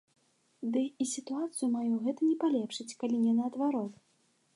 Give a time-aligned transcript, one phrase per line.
[0.77, 3.93] Ды і сітуацыю маю гэта не палепшыць, калі не наадварот.